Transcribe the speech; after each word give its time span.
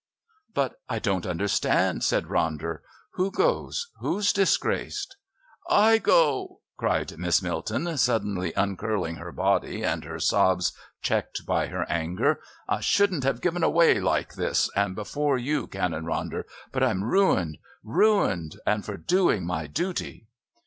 "But 0.55 0.81
I 0.89 0.97
don't 0.97 1.27
understand," 1.27 2.03
said 2.03 2.25
Ronder, 2.25 2.79
"who 3.11 3.29
goes? 3.29 3.91
Who's 3.99 4.33
disgraced?" 4.33 5.15
"I 5.69 5.99
go!" 5.99 6.61
cried 6.75 7.15
Miss 7.19 7.43
Milton, 7.43 7.95
suddenly 7.99 8.51
uncurling 8.57 9.17
her 9.17 9.31
body 9.31 9.83
and 9.83 10.03
her 10.03 10.19
sobs 10.19 10.73
checked 11.03 11.45
by 11.45 11.67
her 11.67 11.85
anger. 11.87 12.39
"I 12.67 12.79
shouldn't 12.79 13.25
have 13.25 13.41
given 13.41 13.61
way 13.71 13.99
like 13.99 14.33
this, 14.33 14.71
and 14.75 14.95
before 14.95 15.37
you, 15.37 15.67
Canon 15.67 16.05
Ronder. 16.05 16.45
But 16.71 16.81
I'm 16.81 17.03
ruined 17.03 17.59
ruined! 17.83 18.55
and 18.65 18.83
for 18.83 18.97
doing 18.97 19.45
my 19.45 19.67
duty!" 19.67 20.25